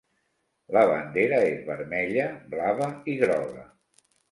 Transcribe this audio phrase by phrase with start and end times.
[0.77, 3.69] La bandera és vermella, blava i groga.